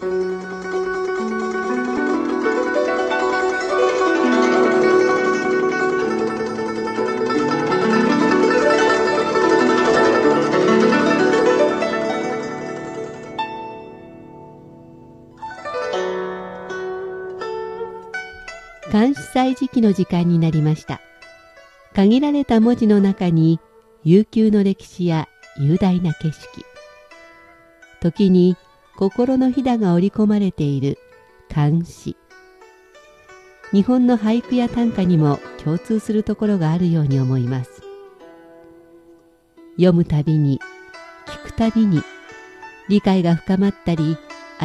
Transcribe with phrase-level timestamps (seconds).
[0.00, 0.34] 監
[19.14, 21.00] 視祭時期の時間になりました。
[21.94, 23.60] 限られた文字の中に
[24.02, 26.64] 悠久の歴史や雄大な景色。
[28.00, 28.56] 時に
[28.96, 30.98] 心のひだが織り込まれている。
[31.48, 32.16] 漢詩
[33.72, 37.82] 日本の俳句や短歌にも共通するところがあるように思います。
[39.76, 40.60] 読むたびに
[41.26, 42.02] 聞くたびに
[42.88, 44.16] 理解が深まったり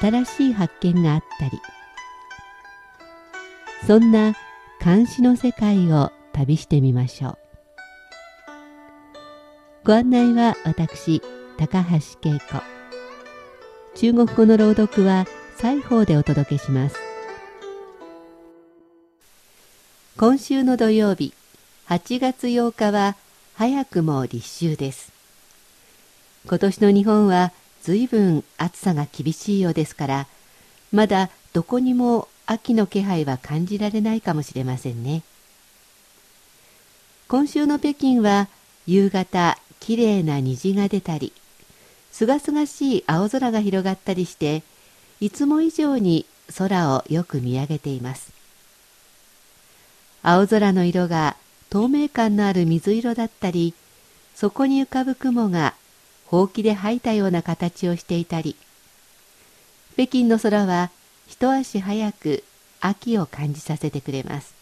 [0.00, 1.60] 新しい発見があったり。
[3.86, 4.34] そんな
[4.78, 7.38] 漢詩の世界を旅してみましょう。
[9.84, 11.20] ご案内は私
[11.58, 11.96] 高橋
[12.30, 12.81] 恵子。
[13.94, 15.26] 中国語の朗読は
[15.58, 16.96] 西方でお届けします。
[20.16, 21.34] 今週の土曜日
[21.88, 23.16] 8月8日は
[23.54, 25.12] 早くも立秋です。
[26.48, 27.52] 今年の日本は
[27.82, 30.26] 随分暑さが厳しいようですから
[30.90, 35.22] まだどこにも秋の気配は感じられないかもしれませんね。
[37.28, 38.48] 今週の北京は
[38.86, 41.32] 夕方きれいな虹が出たり
[42.12, 44.62] すがすがしい青空が広がったりして
[45.20, 48.32] いつも以上に空をよく見上げています。
[50.22, 51.36] 青空の色が
[51.70, 53.74] 透明感のある水色だったり
[54.36, 55.74] そこに浮かぶ雲が
[56.26, 58.54] ほうきで吐いたような形をしていたり
[59.94, 60.90] 北京の空は
[61.26, 62.44] 一足早く
[62.80, 64.54] 秋を感じさせてくれます。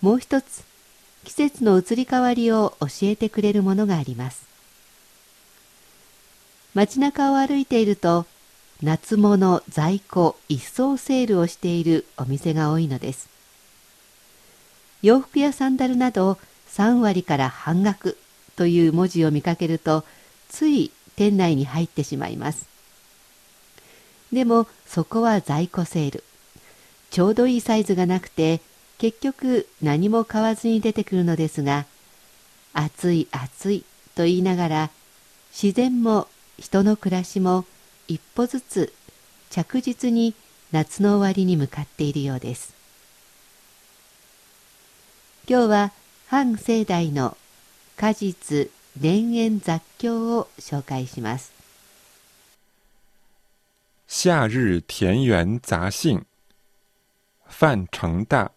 [0.00, 0.64] もう一つ
[1.24, 4.53] 季節の移り変わりを教えてくれるものがあります。
[6.74, 8.26] 街中を歩いていると
[8.82, 13.28] 夏物在庫一掃セールをしているお店が多いのです。
[15.00, 16.38] 洋服やサンダルなど
[16.70, 18.18] 3割から半額
[18.56, 20.04] という文字を見かけると
[20.48, 22.66] つい店内に入ってしまいます。
[24.32, 26.24] でもそこは在庫セール。
[27.10, 28.60] ちょうどいいサイズがなくて
[28.98, 31.86] 結局何も買わずに出てくるのですが
[32.72, 33.84] 暑い暑い
[34.16, 34.90] と言いながら
[35.52, 36.26] 自然も
[36.58, 37.64] 人の暮らしも
[38.08, 38.92] 一歩ずつ
[39.50, 40.34] 着実に
[40.72, 42.74] 夏の終わりに向かっているようです。
[45.48, 45.92] 今日は
[46.26, 47.36] 反盛大の
[47.96, 48.70] 果実
[49.00, 51.52] 田園雑教を紹介します。
[54.06, 56.24] 夏日田園杂兴
[57.46, 58.52] 范成大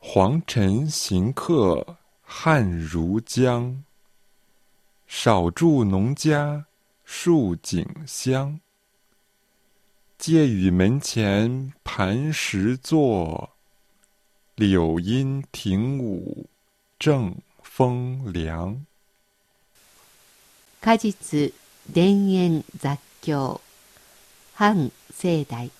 [0.00, 3.82] 黄尘行客汗如浆，
[5.08, 6.66] 少住农家
[7.02, 8.60] 树景香。
[10.18, 13.50] 借雨门前磐石坐，
[14.54, 16.46] 柳阴庭午
[16.98, 18.84] 正风凉。
[20.82, 21.54] 果実
[21.92, 23.62] 田園雑教
[24.54, 25.70] 反盛大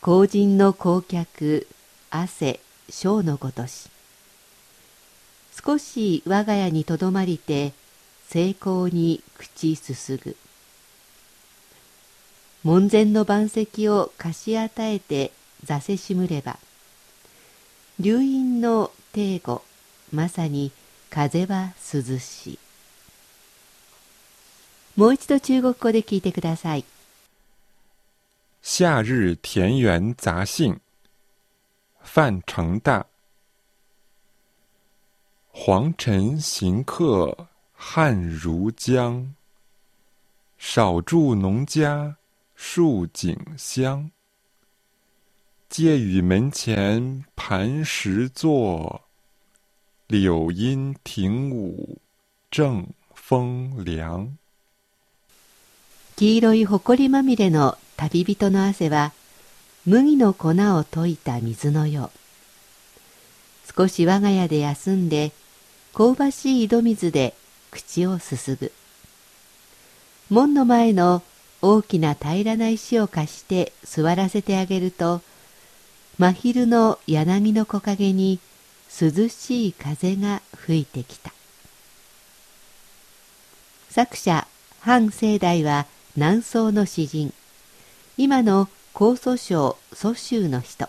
[0.00, 1.66] 後人の光客
[2.10, 3.90] 汗小のごとし
[5.64, 7.72] 少し我が家にとどまりて
[8.28, 10.36] 成功に口すすぐ。
[12.62, 15.32] 門前の盤石を貸し与えて
[15.64, 16.58] 座せしむれば。
[17.98, 19.62] 流飲の帝語
[20.12, 20.70] まさに
[21.10, 22.58] 風は涼しい。
[24.96, 26.84] もう一度中国語で聞いてください。
[28.62, 30.80] 夏日田園杂兴
[32.02, 33.06] 范成大，
[35.70, 39.34] 黄尘行客汗如浆。
[40.56, 42.16] 少住农家
[42.56, 44.10] 树景香。
[45.68, 49.02] 借雨门前磐石坐，
[50.06, 51.98] 柳阴庭午
[52.50, 54.38] 正风凉。
[56.16, 59.12] 黄色い埃まみれの旅人の汗は
[59.84, 60.52] 麦の粉を
[60.84, 65.32] 溶いた水のよう少し我が家で休んで
[65.98, 67.34] 香ばしい井戸水で
[67.72, 68.70] 口をすすぐ。
[70.30, 71.24] 門の前の
[71.60, 75.22] 大きな平らな石を貸して座らせてあげると
[76.16, 78.38] 真昼の柳の木陰に
[78.88, 81.32] 涼しい風が吹いてきた。
[83.90, 84.46] 作者
[84.78, 87.34] 范盛大は南宋の詩人。
[88.16, 90.88] 今の江蘇省蘇州の人。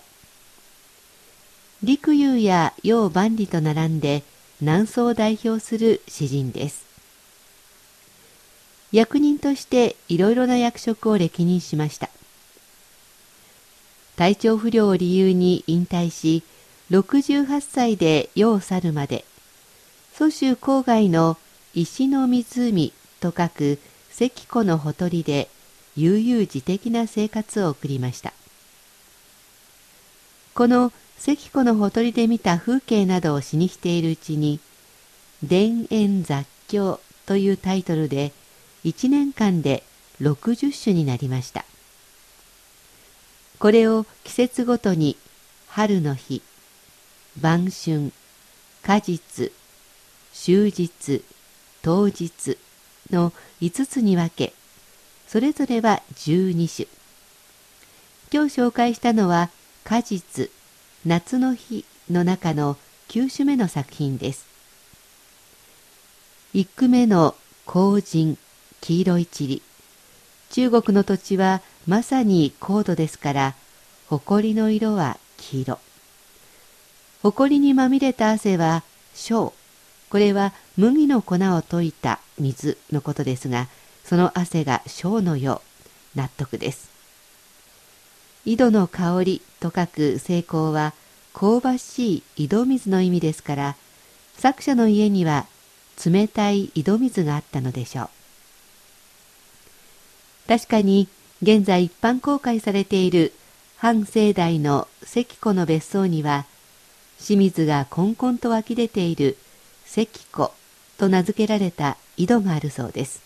[1.81, 4.21] 陸遊や楊万里と並んで
[4.61, 6.85] 南宋を代表する詩人です。
[8.91, 12.09] 役人としていろいろな役職を歴任しました。
[14.17, 16.43] 体調不良を理由に引退し
[16.91, 19.23] 68歳で世を去るまで
[20.13, 21.37] 蘇州郊外の
[21.73, 22.91] 石の湖
[23.21, 23.79] と書く
[24.11, 25.47] 関湖のほとりで
[25.95, 28.33] 悠々自適な生活を送りました。
[30.53, 34.59] この関湖のほとりで見た風景などを詩にしているうちに
[35.47, 38.31] 「田園雑教」というタイトルで
[38.85, 39.83] 1年間で
[40.21, 41.65] 60首になりました。
[43.59, 45.17] これを季節ごとに
[45.67, 46.41] 春の日
[47.41, 48.13] 晩春
[48.81, 49.51] 果実
[50.33, 51.25] 終日
[51.81, 52.57] 当日
[53.11, 54.53] の5つに分け
[55.27, 56.87] それぞれは12種
[58.31, 59.49] 今日紹介したのは
[59.83, 60.49] 果実
[61.05, 62.75] 夏の日の中の
[63.07, 64.45] 9種目の作品です。
[66.53, 67.35] 1句目の
[67.65, 68.37] 黄人
[68.81, 69.61] 黄色い塵。
[70.49, 73.55] 中国の土地はまさに高度ですから
[74.09, 75.79] 埃の色は黄色。
[77.23, 79.53] 埃にまみれた汗は小
[80.09, 83.67] これは麦の粉を溶いた水のことですが
[84.03, 85.61] その汗が小のよ
[86.15, 86.17] う。
[86.17, 86.89] 納得です。
[88.43, 90.93] 井戸の香りと書く成功は
[91.33, 93.75] 香ばしい井戸水の意味ですから
[94.37, 95.45] 作者の家には
[96.03, 98.09] 冷たい井戸水があったのでしょう。
[100.47, 101.07] 確かに
[101.41, 103.33] 現在一般公開されている
[103.77, 106.45] 半盛大の関湖の別荘には
[107.19, 109.37] 清水がこんこんと湧き出ている
[109.85, 110.51] 関湖
[110.97, 113.21] と名付けられた井戸があるそうです。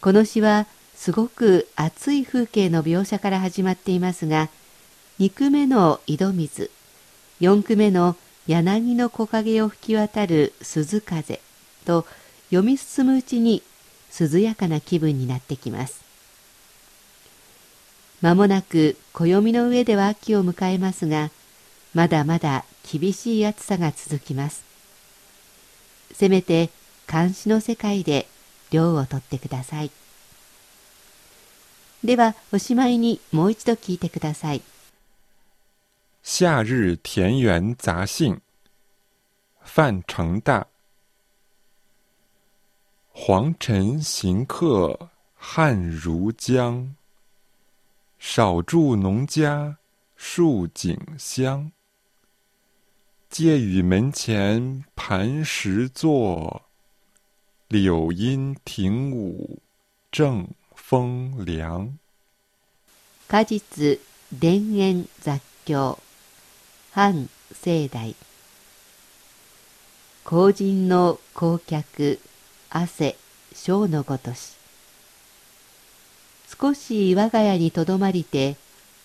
[0.00, 0.66] この詩は
[0.98, 4.48] すごく暑い風景の描写から始まっていますが
[5.20, 6.72] 2句目の井戸水
[7.40, 8.16] 4句目の
[8.48, 11.40] 柳の木陰を吹き渡る鈴風
[11.86, 12.04] と
[12.50, 13.62] 読み進むうちに
[14.18, 16.02] 涼やかな気分になってきます。
[18.20, 21.30] まもなく暦の上では秋を迎えますが
[21.94, 24.64] まだまだ厳しい暑さが続きます。
[26.12, 26.70] せめて
[27.10, 28.26] 監視の世界で
[28.72, 29.92] 涼をとってください。
[32.04, 34.62] ではおしまいにもう一度聞いてください。
[36.22, 38.40] 夏日田園杂兴
[39.60, 40.66] 范成大。
[43.12, 46.90] 黄尘行客汗如浆，
[48.18, 49.76] 少住农家
[50.16, 51.72] 树景香。
[53.28, 56.62] 借与门前磐石坐，
[57.68, 59.58] 柳阴庭午
[60.12, 60.48] 正。
[60.90, 61.98] 风凉。
[63.28, 64.00] 果実
[64.40, 65.98] 田園雑教
[66.92, 68.14] 半盛大
[70.24, 72.18] 後人の公客
[72.70, 73.16] 汗
[73.52, 74.56] 小のごとし。
[76.58, 78.56] 少し我が家にとどまりて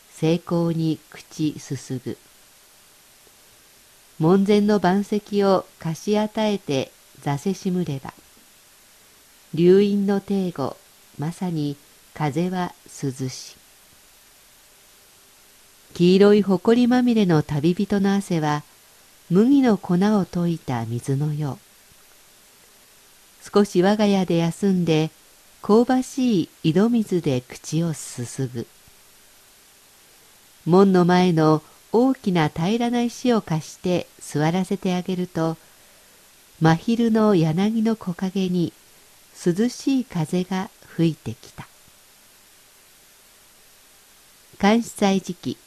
[0.10, 2.18] 成功に口すすぐ。
[4.20, 8.14] 門前の盤石を貸し与えて座せしむれば。
[9.54, 10.78] 流飲の帝語。
[11.20, 11.78] まさに
[12.14, 12.74] 風は
[13.04, 13.56] 涼し
[15.94, 18.64] 黄色い埃まみれの旅人の汗は
[19.30, 23.52] 麦の粉を溶いた水のよう。
[23.54, 25.12] 少し我が家で休んで
[25.62, 28.66] 香ばしい井戸水で口をすすぐ。
[30.66, 31.62] 門の前の
[31.92, 35.58] 大きな平らな石を貸して座らせてあげると
[36.60, 38.74] 真昼の柳の木陰に
[39.46, 41.68] 涼しい風が吹いてきた。
[44.62, 45.58] 監視祭時期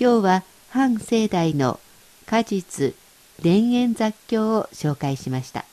[0.00, 1.78] 今日は半盛代の
[2.24, 2.94] 果実
[3.42, 5.65] 田園雑居を紹介しました。